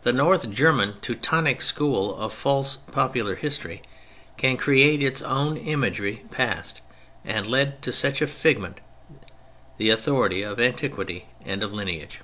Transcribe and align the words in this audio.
The 0.00 0.14
North 0.14 0.48
German 0.48 0.94
"Teutonic" 1.02 1.60
school 1.60 2.16
of 2.16 2.32
false 2.32 2.76
popular 2.78 3.34
history 3.34 3.82
can 4.38 4.56
create 4.56 5.02
its 5.02 5.20
own 5.20 5.58
imaginary 5.58 6.24
past, 6.30 6.80
and 7.22 7.46
lend 7.46 7.82
to 7.82 7.92
such 7.92 8.22
a 8.22 8.26
figment 8.26 8.80
the 9.76 9.90
authority 9.90 10.40
of 10.40 10.58
antiquity 10.58 11.26
and 11.44 11.62
of 11.62 11.74
lineage. 11.74 12.20